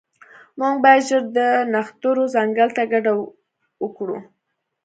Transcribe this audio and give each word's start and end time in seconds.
موږ 0.59 0.75
باید 0.85 1.05
ژر 1.07 1.23
د 1.37 1.39
نښترو 1.73 2.23
ځنګل 2.35 2.69
ته 2.77 2.83
کډه 2.91 3.13
وکړو 3.83 4.17